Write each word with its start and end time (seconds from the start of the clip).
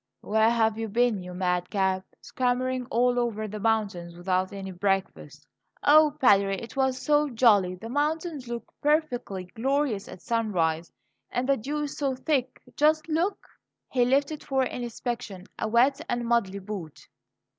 "Where 0.21 0.49
have 0.49 0.79
you 0.79 0.87
been, 0.87 1.21
you 1.21 1.35
madcap? 1.35 2.03
Scampering 2.21 2.87
all 2.89 3.19
over 3.19 3.47
the 3.47 3.59
mountains 3.59 4.17
without 4.17 4.51
any 4.51 4.71
breakfast?" 4.71 5.45
"Oh, 5.83 6.17
Padre, 6.19 6.57
it 6.59 6.75
was 6.75 6.99
so 6.99 7.29
jolly! 7.29 7.75
The 7.75 7.87
mountains 7.87 8.47
look 8.47 8.65
perfectly 8.81 9.43
glorious 9.53 10.07
at 10.07 10.23
sunrise; 10.23 10.91
and 11.29 11.47
the 11.47 11.55
dew 11.55 11.83
is 11.83 11.99
so 11.99 12.15
thick! 12.15 12.59
Just 12.75 13.09
look!" 13.09 13.47
He 13.91 14.03
lifted 14.03 14.43
for 14.43 14.63
inspection 14.63 15.45
a 15.59 15.67
wet 15.67 16.01
and 16.09 16.25
muddy 16.25 16.57
boot. 16.57 17.07